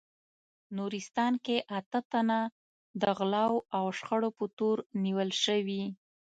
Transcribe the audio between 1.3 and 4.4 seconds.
کې اته تنه د غلاوو او شخړو